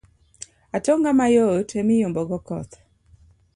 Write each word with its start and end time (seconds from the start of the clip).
Atonga 0.75 1.09
mayot 1.19 1.69
emiyombogo 1.81 2.37
koth. 2.47 2.73